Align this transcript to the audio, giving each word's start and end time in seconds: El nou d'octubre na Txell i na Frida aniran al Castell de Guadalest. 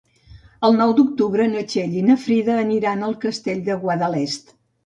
El 0.69 0.77
nou 0.77 0.93
d'octubre 0.99 1.45
na 1.51 1.61
Txell 1.73 1.93
i 1.99 2.03
na 2.07 2.17
Frida 2.23 2.57
aniran 2.65 3.07
al 3.09 3.17
Castell 3.27 3.63
de 3.69 3.81
Guadalest. 3.85 4.55